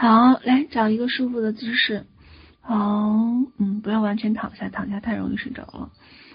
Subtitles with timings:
[0.00, 2.06] 好，来找一个舒服的姿势。
[2.62, 2.74] 好，
[3.58, 5.92] 嗯，不要完全躺下，躺下太容易睡着了。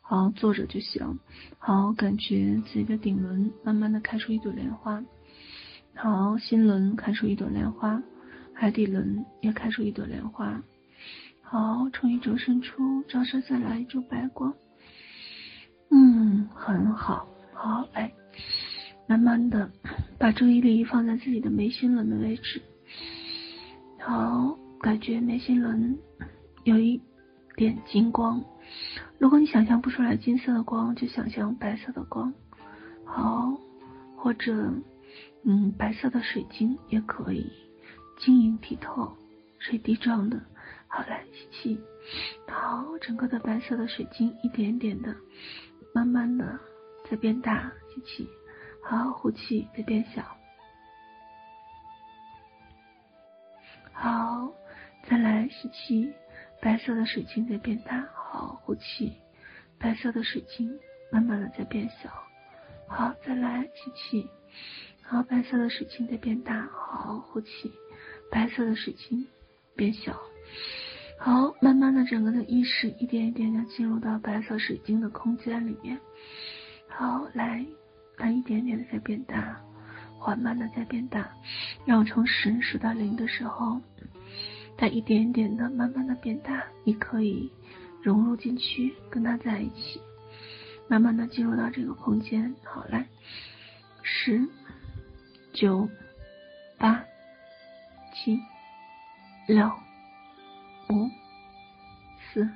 [0.00, 1.18] 好，坐着就行。
[1.58, 5.02] 好，感觉自己的顶轮慢慢的开出一朵莲花。
[5.96, 8.00] 好，心轮开出一朵莲花，
[8.54, 10.62] 海底轮也开出一朵莲花。
[11.42, 14.54] 好，从宇宙伸出照射下来一束白光。
[15.90, 17.26] 嗯，很好。
[17.52, 18.12] 好，来，
[19.08, 19.68] 慢慢的
[20.16, 22.62] 把注意力放在自己的眉心轮的位置。
[23.98, 25.98] 好，感觉眉心轮
[26.64, 27.00] 有一
[27.56, 28.42] 点金光。
[29.18, 32.32] 如果你想象不出来金色的光，就想象白色的光。
[33.04, 33.58] 好，
[34.16, 34.72] 或者
[35.44, 37.50] 嗯，白色的水晶也可以，
[38.18, 39.16] 晶莹剔透，
[39.58, 40.40] 水滴状的。
[40.86, 41.80] 好，来吸气。
[42.46, 45.14] 好，整个的白色的水晶一点点的，
[45.92, 46.58] 慢慢的
[47.10, 47.72] 在变大。
[47.94, 48.28] 吸气。
[48.82, 50.37] 好，呼气，在变小。
[54.00, 54.54] 好，
[55.10, 56.12] 再来吸气，
[56.60, 58.08] 白色的水晶在变大。
[58.14, 59.12] 好，呼气，
[59.76, 60.78] 白色的水晶
[61.10, 62.08] 慢慢的在变小。
[62.86, 64.30] 好，再来吸气，
[65.02, 66.68] 好，白色的水晶在变大。
[66.72, 67.72] 好，呼气，
[68.30, 69.26] 白色的水晶
[69.74, 70.16] 变小。
[71.18, 75.98] 好，慢慢的整个的意识一点一点的进入到白色水晶的空间里面。
[76.86, 77.66] 好，来，
[78.16, 79.60] 它一点点的在变大。
[80.18, 81.28] 缓慢的在变大，
[81.86, 83.80] 让我从十数到零的时候，
[84.76, 87.50] 它一点点的慢慢的变大，你可以
[88.02, 90.00] 融入进去，跟它在一起，
[90.88, 92.54] 慢慢的进入到这个空间。
[92.64, 93.06] 好，来，
[94.02, 94.46] 十、
[95.52, 95.88] 九、
[96.76, 97.02] 八、
[98.12, 98.38] 七、
[99.46, 99.66] 六、
[100.90, 101.08] 五、
[102.32, 102.48] 四。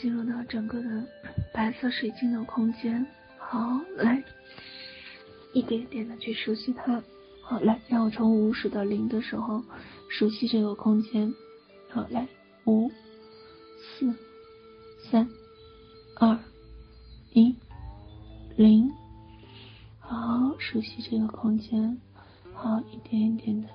[0.00, 1.04] 进入到整个的
[1.52, 3.06] 白色水晶的空间，
[3.36, 4.22] 好，来，
[5.52, 7.02] 一点点的去熟悉它。
[7.42, 9.62] 好，来，让我从五数到零的时候，
[10.08, 11.30] 熟悉这个空间。
[11.90, 12.26] 好，来，
[12.64, 12.90] 五、
[13.78, 14.14] 四、
[15.10, 15.28] 三、
[16.16, 16.38] 二、
[17.34, 17.54] 一、
[18.56, 18.90] 零。
[19.98, 22.00] 好，熟悉这个空间。
[22.54, 23.68] 好，一点一点的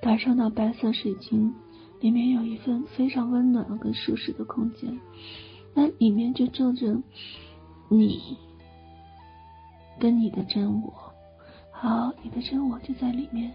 [0.00, 1.52] 感受到白色水晶
[2.00, 4.98] 里面有一份非常温暖跟舒适的空间。
[5.74, 6.96] 那里面就住着
[7.88, 8.36] 你
[9.98, 11.12] 跟你的真我，
[11.70, 13.52] 好，你的真我就在里面，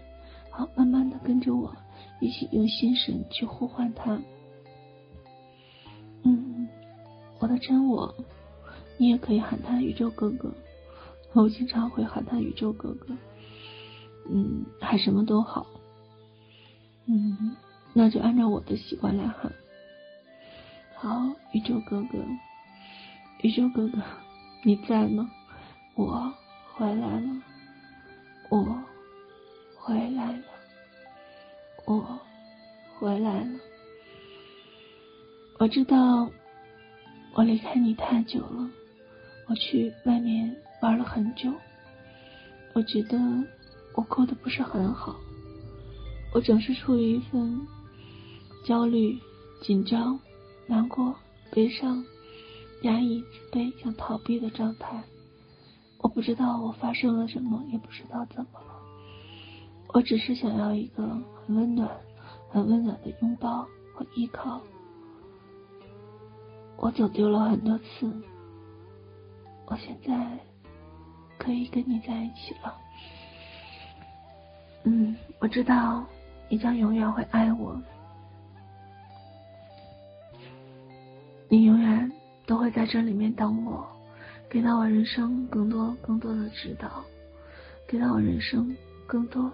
[0.50, 1.74] 好，慢慢的跟着我
[2.20, 4.20] 一起用心神去呼唤他。
[6.22, 6.68] 嗯，
[7.40, 8.14] 我的真我，
[8.96, 10.52] 你也可以喊他宇宙哥哥，
[11.32, 13.16] 我经常会喊他宇宙哥哥，
[14.30, 15.66] 嗯，喊什么都好，
[17.06, 17.56] 嗯，
[17.94, 19.52] 那就按照我的习惯来喊。
[20.94, 22.18] 好，宇宙哥哥，
[23.42, 23.98] 宇宙哥哥，
[24.64, 25.30] 你在吗？
[25.94, 26.32] 我
[26.74, 27.42] 回来了，
[28.48, 28.82] 我
[29.76, 30.42] 回来了，
[31.84, 32.18] 我
[32.98, 33.58] 回来了。
[35.58, 36.30] 我知道
[37.34, 38.70] 我离开你太久了，
[39.48, 41.52] 我去外面玩了很久，
[42.74, 43.18] 我觉得
[43.94, 45.14] 我过得不是很好，
[46.32, 47.60] 我总是处于一份
[48.64, 49.18] 焦虑、
[49.60, 50.18] 紧张。
[50.64, 51.14] 难过、
[51.50, 52.02] 悲伤、
[52.82, 55.02] 压抑、自卑、想逃避的状态，
[55.98, 58.80] 我不知道我发生了什么，也不知道怎么了。
[59.88, 61.02] 我只是想要一个
[61.44, 61.90] 很温暖、
[62.48, 64.62] 很温暖的拥抱和依靠。
[66.78, 68.10] 我走丢了很多次，
[69.66, 70.38] 我现在
[71.38, 72.74] 可以跟你在一起了。
[74.84, 76.06] 嗯，我知道
[76.48, 77.78] 你将永远会爱我。
[81.52, 82.10] 你永远
[82.46, 83.86] 都会在这里面等我，
[84.48, 87.04] 给到我人生更多更多的指导，
[87.86, 88.74] 给到我人生
[89.06, 89.52] 更多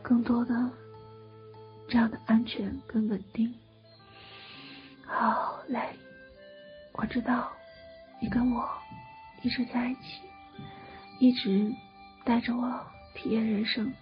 [0.00, 0.54] 更多的
[1.86, 3.52] 这样的安全跟稳定。
[5.04, 5.94] 好，来，
[6.94, 7.52] 我知道
[8.18, 8.66] 你跟我
[9.42, 10.22] 一直在一起，
[11.20, 11.70] 一直
[12.24, 12.82] 带着我
[13.14, 13.92] 体验人生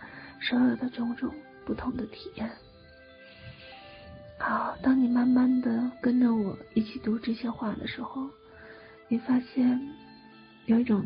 [0.41, 1.35] 所有的种种
[1.67, 2.49] 不同的体验。
[4.39, 8.29] 好，当你慢慢的跟着我一起读这些话的时候，
[9.09, 9.81] 你发现
[10.67, 11.03] 有一种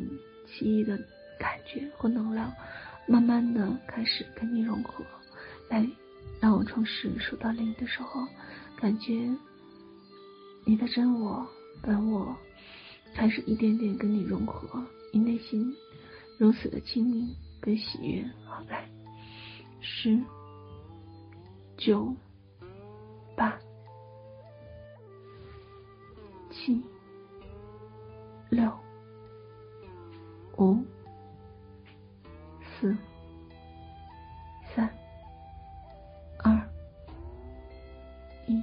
[0.46, 0.98] 奇异的
[1.38, 2.52] 感觉或能量，
[3.06, 5.04] 慢慢的开始跟你融合。
[5.68, 5.86] 来，
[6.40, 8.26] 让我从十数到零的时候，
[8.76, 9.30] 感觉
[10.64, 11.46] 你的真我、
[11.82, 12.34] 本我
[13.14, 14.82] 开始一点点跟你融合，
[15.12, 15.72] 你内心
[16.38, 17.28] 如此的清明
[17.60, 18.24] 跟喜悦。
[18.46, 18.88] 好，来，
[19.80, 20.18] 十、
[21.76, 22.16] 九。
[23.38, 23.56] 八、
[26.50, 26.82] 七、
[28.48, 28.68] 六、
[30.56, 30.76] 五、
[32.80, 32.96] 四、
[34.74, 34.90] 三、
[36.38, 36.68] 二、
[38.48, 38.60] 一、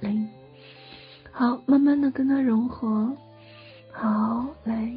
[0.00, 0.26] 零。
[1.30, 3.14] 好，慢慢的跟它融合。
[3.92, 4.90] 好，来，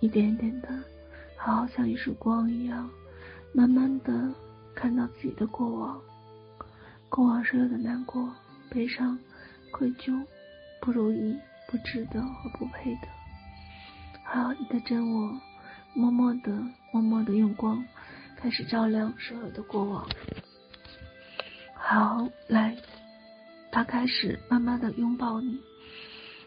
[0.00, 0.68] 一点点的，
[1.34, 2.90] 好像一束光一样，
[3.52, 4.12] 慢慢的
[4.76, 6.00] 看到自己的过往。
[7.08, 8.32] 过往所有的难过、
[8.68, 9.18] 悲伤、
[9.72, 10.24] 愧疚、
[10.80, 11.36] 不如意、
[11.68, 13.08] 不值得和不配的，
[14.22, 15.40] 好，你的真我，
[15.94, 16.52] 默默的、
[16.92, 17.84] 默默的用光
[18.36, 20.06] 开始照亮所有的过往。
[21.74, 22.76] 好，来，
[23.70, 25.60] 他开始慢慢的拥抱你，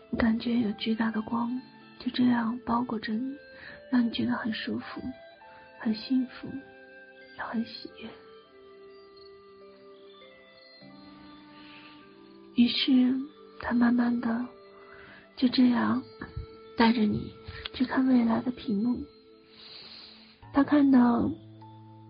[0.10, 1.50] 你感觉有巨大的光
[2.00, 3.36] 就这样包裹着你，
[3.90, 5.02] 让你觉得很舒服、
[5.80, 6.48] 很幸福，
[7.40, 8.10] 也很喜悦。
[12.56, 13.16] 于是，
[13.62, 14.46] 他慢慢的
[15.38, 16.04] 就这样
[16.78, 17.32] 带着你
[17.74, 19.02] 去看未来的屏幕。
[20.52, 21.32] 他看到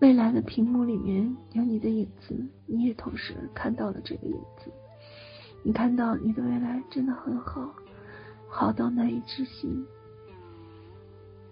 [0.01, 2.35] 未来的屏幕里面有你的影子，
[2.65, 4.71] 你也同时看到了这个影子。
[5.61, 7.71] 你看到你的未来真的很好，
[8.49, 9.85] 好到难以置信。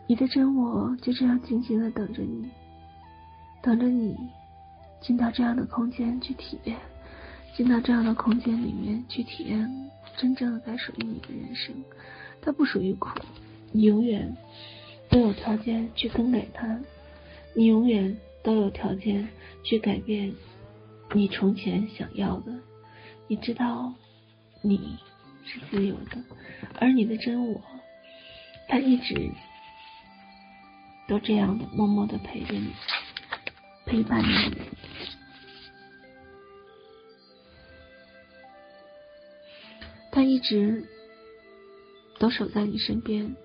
[0.07, 2.49] 你的真我就这样静静的等着你，
[3.61, 4.15] 等着你
[5.01, 6.77] 进到这样的空间去体验。
[7.55, 11.73] 进到这样的空间里面去体验真正的该属于你的人生，
[12.39, 13.09] 它不属于苦，
[13.71, 14.37] 你永远
[15.09, 16.79] 都有条件去更改它，
[17.55, 19.27] 你永远都有条件
[19.63, 20.31] 去改变
[21.13, 22.53] 你从前想要的。
[23.27, 23.91] 你知道
[24.61, 24.95] 你
[25.43, 26.23] 是自由的，
[26.79, 27.59] 而你的真我，
[28.67, 29.31] 他一直
[31.07, 32.71] 都这样的默默的陪着你，
[33.87, 34.51] 陪伴你。
[40.11, 40.83] 他一直
[42.19, 43.35] 都守在你身边，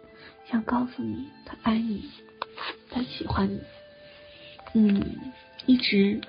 [0.51, 2.11] 想告诉你他爱你，
[2.91, 3.61] 他喜欢你。
[4.75, 5.17] 嗯，
[5.67, 6.21] 一直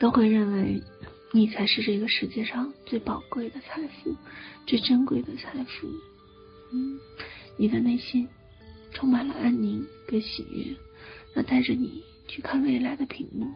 [0.00, 0.82] 都会认为
[1.32, 4.16] 你才是这个世界上最宝贵的财富，
[4.66, 5.88] 最珍贵的财富。
[6.72, 6.98] 嗯，
[7.56, 8.28] 你的内心
[8.92, 10.76] 充满了安宁跟喜悦。
[11.34, 12.02] 那带着你
[12.34, 13.46] 去看未来的屏幕，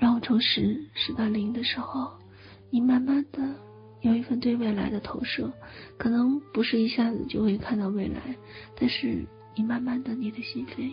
[0.00, 2.10] 让我从十数到零的时候，
[2.70, 3.54] 你慢慢的。
[4.00, 5.50] 有一份对未来的投射，
[5.96, 8.20] 可能不是一下子就会看到未来，
[8.78, 9.24] 但是
[9.54, 10.92] 你慢慢的，你的心扉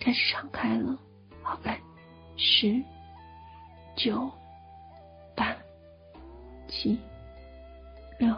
[0.00, 0.98] 开始敞开了。
[1.40, 1.80] 好，来，
[2.36, 2.82] 十、
[3.96, 4.30] 九、
[5.34, 5.56] 八、
[6.68, 6.98] 七、
[8.18, 8.36] 六、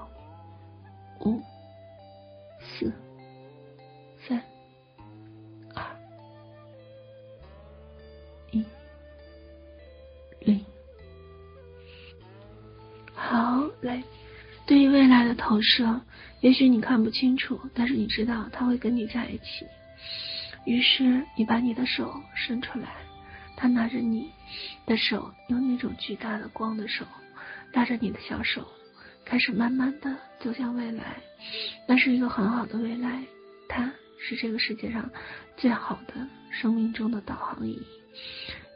[1.23, 1.41] 五、
[15.59, 16.01] 来的投射，
[16.41, 19.67] 也许你看不清楚，但是你知道他会跟你在一起。
[20.65, 22.89] 于是你把你的手伸出来，
[23.57, 24.31] 他拿着你
[24.87, 27.05] 的手，用那种巨大的光的手，
[27.73, 28.67] 拉着你的小手，
[29.25, 31.17] 开始慢慢的走向未来。
[31.87, 33.23] 那是一个很好的未来，
[33.69, 35.11] 它是这个世界上
[35.57, 37.81] 最好的生命中的导航仪。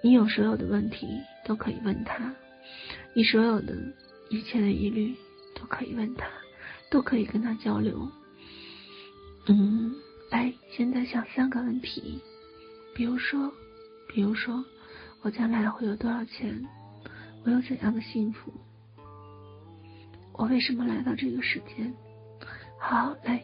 [0.02, 2.34] 你有所有的问题都可以问他，
[3.14, 3.76] 你所有的。
[4.30, 5.14] 一切的疑虑
[5.54, 6.26] 都可以问他，
[6.92, 8.06] 都可以跟他交流。
[9.46, 9.94] 嗯，
[10.30, 12.20] 来，现在想三个问题，
[12.94, 13.50] 比如说，
[14.08, 14.62] 比如说，
[15.22, 16.62] 我将来会有多少钱？
[17.44, 18.52] 我有怎样的幸福？
[20.34, 21.90] 我为什么来到这个世界？
[22.78, 23.42] 好，来，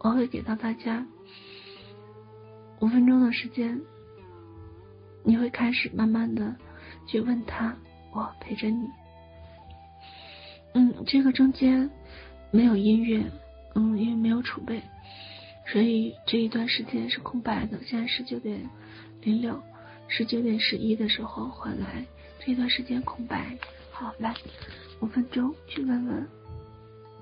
[0.00, 1.06] 我会给到大家
[2.80, 3.80] 五分钟的时间，
[5.22, 6.56] 你会开始慢慢的
[7.06, 7.76] 去问他，
[8.12, 8.88] 我陪着你。
[10.74, 11.90] 嗯，这个中间
[12.50, 13.24] 没有音乐，
[13.74, 14.82] 嗯，因为没有储备，
[15.66, 17.78] 所以这一段时间是空白的。
[17.86, 18.68] 现在十九点
[19.22, 19.62] 零六，
[20.08, 22.04] 十九点十一的时候回来，
[22.44, 23.56] 这段时间空白。
[23.92, 24.34] 好，来
[25.00, 26.28] 五分钟去问问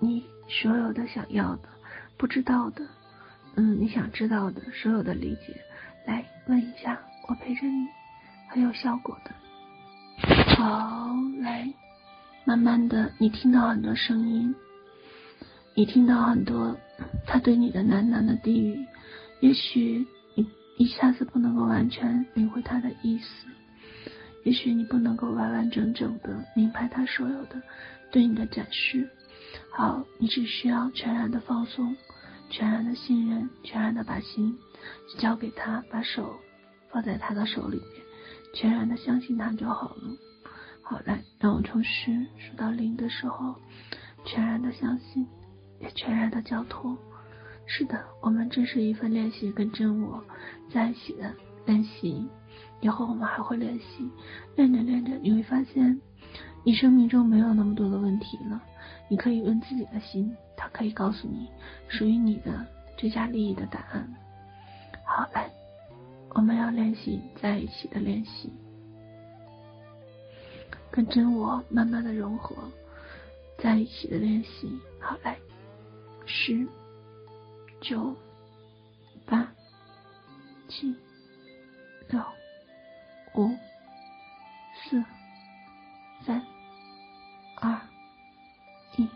[0.01, 1.69] 你所有的想要的、
[2.17, 2.87] 不知道的，
[3.57, 5.61] 嗯，你想知道的所有的理解，
[6.07, 7.87] 来问一下，我陪着你，
[8.49, 9.31] 很有效果的。
[10.57, 11.69] 好，来。
[12.45, 14.55] 慢慢的，你听到很多声音，
[15.79, 16.77] 你听到很多
[17.25, 18.85] 他对你的喃喃的低语，
[19.39, 20.05] 也许
[20.35, 20.45] 你
[20.77, 23.47] 一下子不能够完全领会他的意思，
[24.43, 27.63] 也许你不能够完完整整的明白他所有的
[28.11, 29.09] 对你的展示。
[29.71, 31.95] 好，你只需要全然的放松，
[32.51, 34.59] 全然的信任，全然的把心
[35.17, 36.41] 交给他，把手
[36.91, 37.87] 放在他的手里面，
[38.53, 40.17] 全然的相信他就好了。
[40.83, 41.23] 好，来，等。
[41.39, 43.55] 当我从十数到零的时候，
[44.25, 45.25] 全然的相信，
[45.81, 46.97] 也全然的交托。
[47.67, 50.25] 是的，我们这是一份练习，跟真我
[50.73, 51.35] 在一起的
[51.67, 52.27] 练习。
[52.81, 54.11] 以后我们还会练习，
[54.57, 56.01] 练着练着，你会发现，
[56.65, 58.63] 你生命中没有那么多的问题了。
[59.09, 61.49] 你可以问自己的心，它可以告诉你
[61.89, 62.67] 属于你的
[62.97, 64.15] 最佳利益的答案。
[65.05, 65.51] 好，来，
[66.31, 68.53] 我们要练习在一起的练习，
[70.91, 72.55] 跟真我慢慢的融合
[73.59, 74.71] 在一起的练习。
[75.01, 75.37] 好，来，
[76.29, 76.69] 十、
[77.81, 78.15] 九、
[79.27, 79.51] 八、
[80.69, 80.95] 七、
[82.11, 82.23] 六。
[83.35, 83.51] 五、
[84.75, 85.03] 四、
[86.27, 86.43] 三、
[87.61, 87.81] 二、
[88.97, 89.09] 一、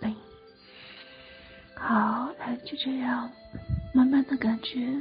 [0.00, 0.14] 零。
[1.74, 3.30] 好，来，就这样，
[3.92, 5.00] 慢慢的感觉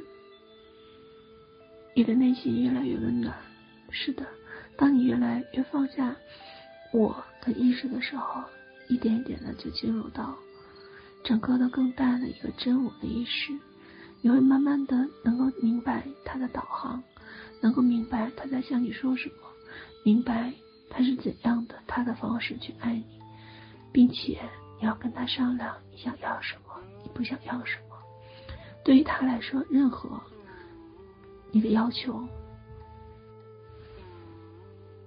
[1.94, 3.36] 你的内心越来越温暖。
[3.90, 4.26] 是的，
[4.78, 6.16] 当你越来越放下
[6.94, 8.44] 我的意识的时候，
[8.92, 10.38] 一点一点的就进入到
[11.24, 13.58] 整个的更大的一个真我的意识。
[14.20, 17.02] 你会慢慢的能够明白他的导航，
[17.62, 19.36] 能够明白他在向你说什么，
[20.04, 20.54] 明白
[20.90, 23.06] 他是怎样的他的方式去爱你，
[23.94, 24.40] 并且
[24.80, 27.96] 你要跟他商量你想要什么，你不想要什么。
[28.84, 30.22] 对于他来说，任何
[31.50, 32.24] 你的要求，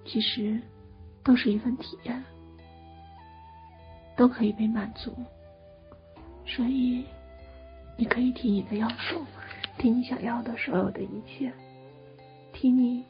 [0.05, 0.59] 其实
[1.23, 2.21] 都是一份体验，
[4.15, 5.15] 都可以被满足，
[6.45, 7.05] 所以。
[7.97, 9.25] 你可以提你的要求，
[9.77, 11.49] 提你想要的所有的一切，
[12.51, 13.05] 提你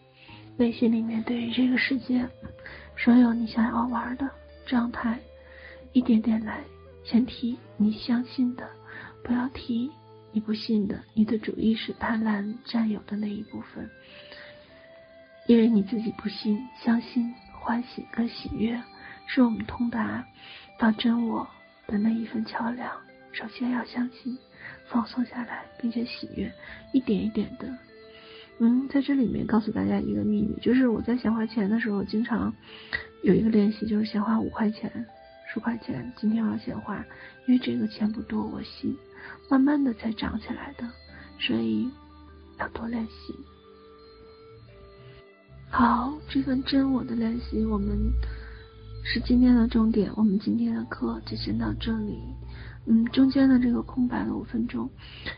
[0.57, 2.24] 内心里面对于这个世界
[2.95, 4.29] 所有你想要玩的
[4.67, 5.17] 状态，
[5.91, 6.59] 一点点来。
[7.03, 8.69] 先提你相信的，
[9.24, 9.89] 不要提
[10.31, 11.03] 你不信的。
[11.15, 13.89] 你的主意是贪婪占有的那一部分，
[15.47, 18.79] 因为你自己不信，相信欢喜跟喜悦
[19.27, 20.25] 是我们通达
[20.79, 21.48] 到真我
[21.88, 22.91] 的那一份桥梁。
[23.32, 24.38] 首先要相信。
[24.88, 26.51] 放松下来，并且喜悦，
[26.91, 27.67] 一点一点的。
[28.60, 32.53] 嗯，在这里面告诉大家一个秘密，就是我在闲花钱的时候，经常
[33.24, 35.05] 有一个练习，就是闲花五块钱、
[35.51, 36.12] 十块钱。
[36.17, 37.03] 今天我要闲花，
[37.48, 38.96] 因为这个钱不多，我信，
[39.50, 40.88] 慢慢的才长起来的，
[41.39, 41.89] 所以
[42.60, 43.36] 要多练习。
[45.70, 47.88] 好，这份真我的练习，我们
[49.07, 50.12] 是今天的重点。
[50.15, 52.19] 我们今天的课就先到这里。
[52.88, 54.89] 嗯，中间的这个空白的五分钟，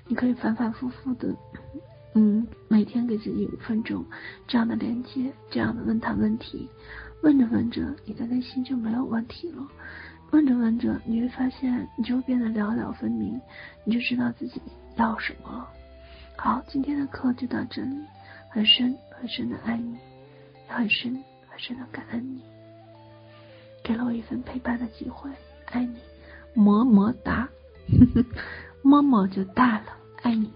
[0.08, 1.36] 你可以反反复复的，
[2.14, 4.06] 嗯，每天给自己五分钟
[4.48, 6.70] 这样的连接，这样的问他问题，
[7.22, 9.68] 问着问着，你的内心就没有问题了。
[10.32, 13.40] 问着问着，你会发现，你就变得了了分明，
[13.84, 14.62] 你就知道自己
[14.96, 15.68] 要什么了。
[16.38, 17.98] 好，今天的课就到这里，
[18.50, 19.98] 很深很深的爱你，
[20.70, 21.14] 很深
[21.50, 22.42] 很深的感恩你，
[23.88, 25.30] 给了我一份陪伴的机会，
[25.68, 25.96] 爱你。
[26.54, 27.48] 么么哒，
[27.88, 28.26] 呵呵，
[28.82, 29.86] 么么就大了，
[30.24, 30.52] 爱你。